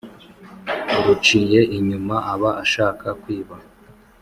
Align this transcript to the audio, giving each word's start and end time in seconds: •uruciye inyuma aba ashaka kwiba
•uruciye 0.97 1.59
inyuma 1.77 2.15
aba 2.33 2.51
ashaka 2.63 3.07
kwiba 3.21 3.55